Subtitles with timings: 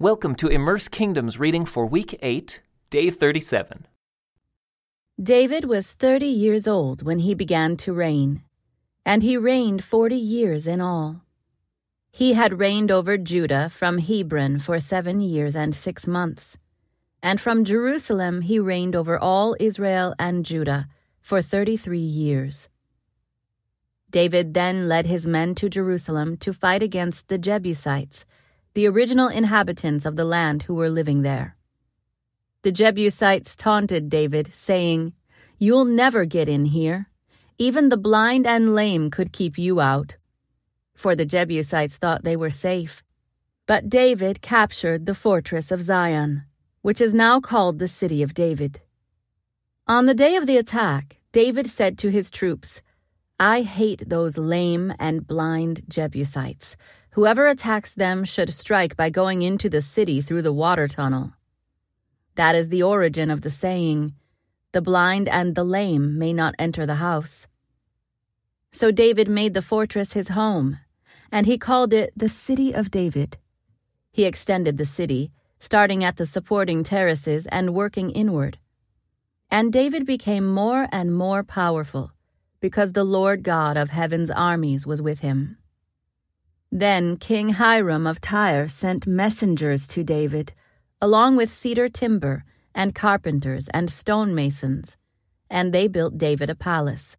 [0.00, 3.86] Welcome to Immerse Kingdoms reading for week 8, day 37.
[5.22, 8.42] David was thirty years old when he began to reign,
[9.04, 11.20] and he reigned forty years in all.
[12.10, 16.56] He had reigned over Judah from Hebron for seven years and six months,
[17.22, 20.88] and from Jerusalem he reigned over all Israel and Judah
[21.20, 22.70] for thirty three years.
[24.08, 28.24] David then led his men to Jerusalem to fight against the Jebusites
[28.74, 31.56] the original inhabitants of the land who were living there.
[32.62, 35.12] The Jebusites taunted David, saying,
[35.58, 37.08] You'll never get in here.
[37.58, 40.16] Even the blind and lame could keep you out.
[40.94, 43.02] For the Jebusites thought they were safe.
[43.66, 46.44] But David captured the fortress of Zion,
[46.82, 48.80] which is now called the City of David.
[49.86, 52.82] On the day of the attack, David said to his troops,
[53.38, 56.76] I hate those lame and blind Jebusites
[57.12, 61.32] Whoever attacks them should strike by going into the city through the water tunnel.
[62.36, 64.14] That is the origin of the saying,
[64.72, 67.48] The blind and the lame may not enter the house.
[68.70, 70.78] So David made the fortress his home,
[71.32, 73.38] and he called it the City of David.
[74.12, 78.58] He extended the city, starting at the supporting terraces and working inward.
[79.50, 82.12] And David became more and more powerful,
[82.60, 85.56] because the Lord God of heaven's armies was with him.
[86.72, 90.52] Then King Hiram of Tyre sent messengers to David,
[91.00, 94.96] along with cedar timber, and carpenters and stonemasons,
[95.50, 97.16] and they built David a palace.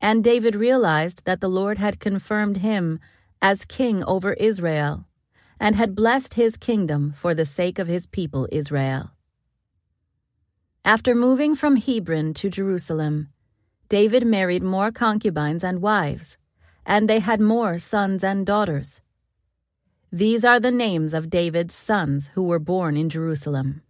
[0.00, 2.98] And David realized that the Lord had confirmed him
[3.42, 5.06] as king over Israel,
[5.60, 9.10] and had blessed his kingdom for the sake of his people Israel.
[10.84, 13.28] After moving from Hebron to Jerusalem,
[13.90, 16.38] David married more concubines and wives
[16.84, 19.00] and they had more sons and daughters.
[20.10, 23.82] These are the names of David's sons who were born in Jerusalem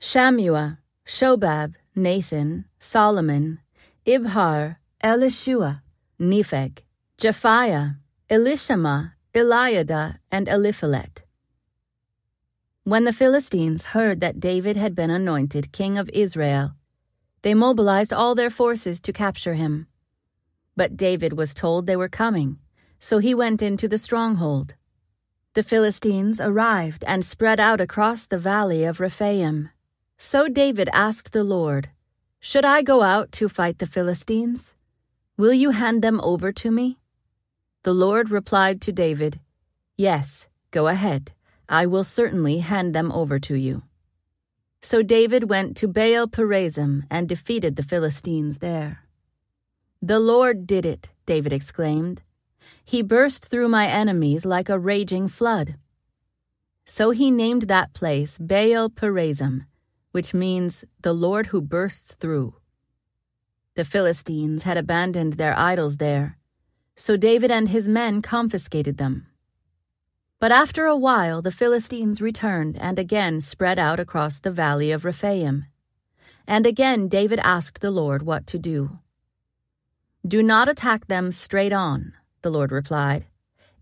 [0.00, 3.60] Shammua, Shobab, Nathan, Solomon,
[4.06, 5.80] Ibhar, Elishua,
[6.20, 6.80] Nepheg,
[7.18, 7.96] Japhia,
[8.28, 11.22] Elishama, Eliada, and Eliphelet.
[12.84, 16.74] When the Philistines heard that David had been anointed king of Israel,
[17.40, 19.86] they mobilized all their forces to capture him.
[20.76, 22.58] But David was told they were coming,
[22.98, 24.74] so he went into the stronghold.
[25.54, 29.70] The Philistines arrived and spread out across the valley of Rephaim.
[30.16, 31.90] So David asked the Lord,
[32.40, 34.74] Should I go out to fight the Philistines?
[35.36, 36.98] Will you hand them over to me?
[37.84, 39.38] The Lord replied to David,
[39.96, 41.32] Yes, go ahead.
[41.68, 43.84] I will certainly hand them over to you.
[44.82, 49.03] So David went to Baal Perazim and defeated the Philistines there.
[50.06, 52.20] The Lord did it, David exclaimed.
[52.84, 55.76] He burst through my enemies like a raging flood.
[56.84, 59.64] So he named that place Baal Perazim,
[60.12, 62.56] which means the Lord who bursts through.
[63.76, 66.36] The Philistines had abandoned their idols there,
[66.94, 69.28] so David and his men confiscated them.
[70.38, 75.06] But after a while the Philistines returned and again spread out across the valley of
[75.06, 75.64] Rephaim.
[76.46, 78.98] And again David asked the Lord what to do.
[80.26, 83.26] Do not attack them straight on, the Lord replied.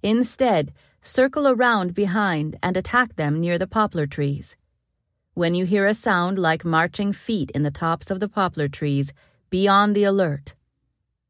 [0.03, 4.57] Instead, circle around behind and attack them near the poplar trees.
[5.35, 9.13] When you hear a sound like marching feet in the tops of the poplar trees,
[9.51, 10.55] be on the alert.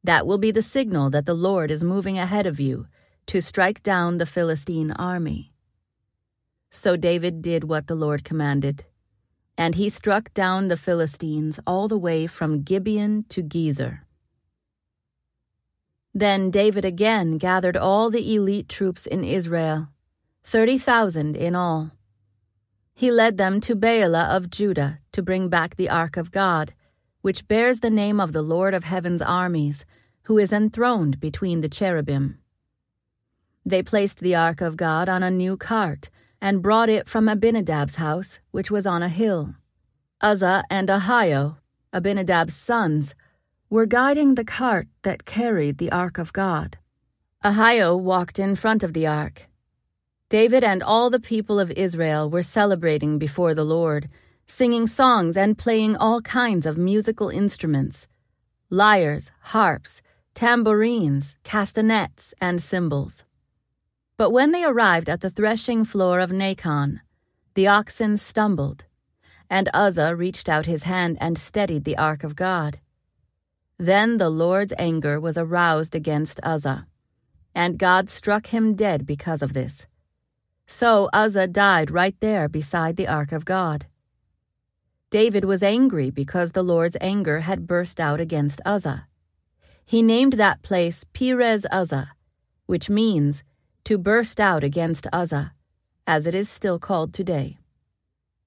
[0.02, 2.86] That will be the signal that the Lord is moving ahead of you
[3.26, 5.52] to strike down the Philistine army.
[6.70, 8.86] So David did what the Lord commanded,
[9.58, 14.00] and he struck down the Philistines all the way from Gibeon to Gezer.
[16.14, 19.88] Then David again gathered all the elite troops in Israel,
[20.44, 21.92] 30,000 in all.
[22.94, 26.74] He led them to Baalah of Judah to bring back the Ark of God,
[27.22, 29.86] which bears the name of the Lord of heaven's armies,
[30.24, 32.38] who is enthroned between the cherubim.
[33.64, 37.96] They placed the Ark of God on a new cart and brought it from Abinadab's
[37.96, 39.54] house, which was on a hill.
[40.20, 41.56] Uzzah and Ahio,
[41.92, 43.14] Abinadab's sons,
[43.72, 46.76] were guiding the cart that carried the Ark of God.
[47.42, 49.46] Ahio walked in front of the Ark.
[50.28, 54.10] David and all the people of Israel were celebrating before the Lord,
[54.46, 58.08] singing songs and playing all kinds of musical instruments
[58.68, 60.02] lyres, harps,
[60.34, 63.24] tambourines, castanets, and cymbals.
[64.18, 67.00] But when they arrived at the threshing floor of Nacon,
[67.54, 68.84] the oxen stumbled,
[69.48, 72.78] and Uzzah reached out his hand and steadied the ark of God.
[73.82, 76.86] Then the Lord's anger was aroused against Uzzah,
[77.52, 79.88] and God struck him dead because of this.
[80.68, 83.86] So Uzzah died right there beside the ark of God.
[85.10, 89.08] David was angry because the Lord's anger had burst out against Uzzah.
[89.84, 92.12] He named that place Perez Uzzah,
[92.66, 93.42] which means
[93.82, 95.54] to burst out against Uzzah,
[96.06, 97.58] as it is still called today.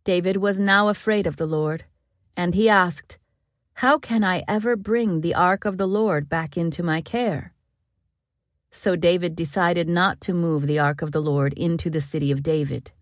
[0.05, 1.83] David was now afraid of the Lord,
[2.37, 3.17] and he asked,
[3.79, 7.53] How can I ever bring the ark of the Lord back into my care?
[8.71, 12.41] So David decided not to move the ark of the Lord into the city of
[12.41, 12.93] David.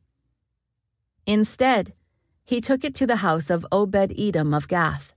[1.27, 1.93] Instead,
[2.43, 5.13] he took it to the house of Obed Edom of Gath.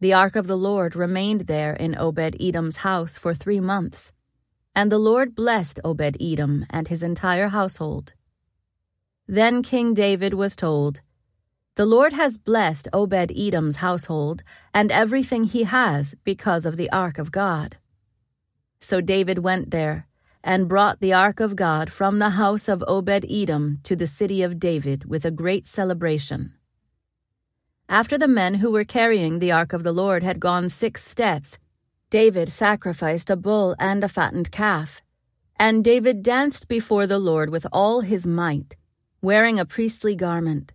[0.00, 4.12] The ark of the Lord remained there in Obed Edom's house for three months,
[4.74, 8.12] and the Lord blessed Obed Edom and his entire household.
[9.26, 11.00] Then King David was told,
[11.76, 14.42] The Lord has blessed Obed Edom's household
[14.72, 17.76] and everything he has because of the ark of God.
[18.80, 20.06] So David went there
[20.42, 24.42] and brought the ark of God from the house of Obed Edom to the city
[24.42, 26.54] of David with a great celebration.
[27.90, 31.58] After the men who were carrying the ark of the Lord had gone six steps,
[32.08, 35.02] David sacrificed a bull and a fattened calf.
[35.56, 38.76] And David danced before the Lord with all his might,
[39.20, 40.72] wearing a priestly garment.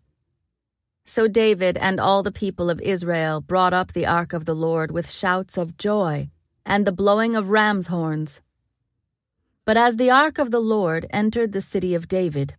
[1.05, 4.91] So David and all the people of Israel brought up the ark of the Lord
[4.91, 6.29] with shouts of joy
[6.65, 8.41] and the blowing of ram's horns.
[9.65, 12.55] But as the ark of the Lord entered the city of David,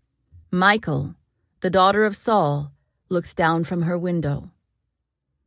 [0.50, 1.14] Michal,
[1.60, 2.72] the daughter of Saul,
[3.08, 4.50] looked down from her window.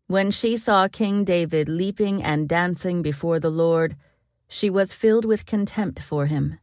[0.08, 3.96] When she saw King David leaping and dancing before the Lord,
[4.48, 6.60] she was filled with contempt for him.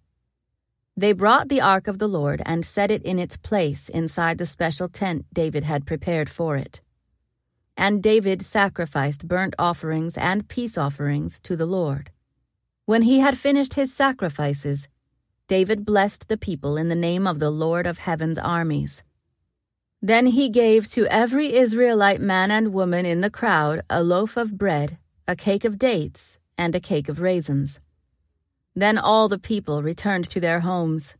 [0.96, 4.46] They brought the ark of the Lord and set it in its place inside the
[4.46, 6.82] special tent David had prepared for it.
[7.76, 12.10] And David sacrificed burnt offerings and peace offerings to the Lord.
[12.84, 14.88] When he had finished his sacrifices,
[15.48, 19.02] David blessed the people in the name of the Lord of heaven's armies.
[20.02, 24.58] Then he gave to every Israelite man and woman in the crowd a loaf of
[24.58, 27.80] bread, a cake of dates, and a cake of raisins.
[28.74, 31.14] Then all the people returned to their homes.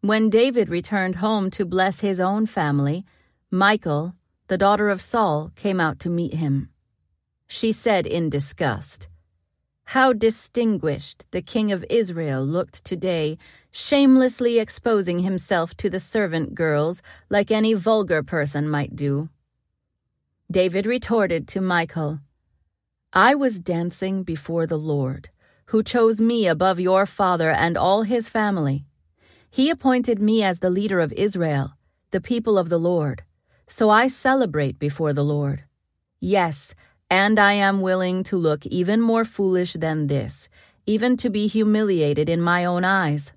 [0.00, 3.04] When David returned home to bless his own family,
[3.50, 4.14] Michal,
[4.48, 6.68] the daughter of Saul, came out to meet him.
[7.46, 9.08] She said in disgust,
[9.84, 13.38] How distinguished the king of Israel looked today
[13.70, 19.30] shamelessly exposing himself to the servant girls like any vulgar person might do.
[20.50, 22.20] David retorted to Michal,
[23.12, 25.30] I was dancing before the Lord,
[25.66, 28.86] who chose me above your father and all his family.
[29.50, 31.74] He appointed me as the leader of Israel,
[32.10, 33.22] the people of the Lord.
[33.66, 35.64] So I celebrate before the Lord.
[36.20, 36.74] Yes,
[37.10, 40.48] and I am willing to look even more foolish than this,
[40.86, 43.32] even to be humiliated in my own eyes.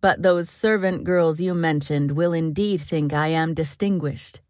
[0.00, 4.40] But those servant girls you mentioned will indeed think I am distinguished.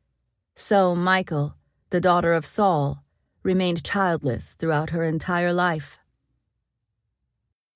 [0.54, 1.54] So Michal,
[1.90, 3.02] the daughter of Saul,
[3.42, 5.98] remained childless throughout her entire life.